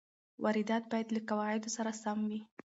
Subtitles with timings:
[0.43, 2.41] واردات باید له قواعدو سره سم وي.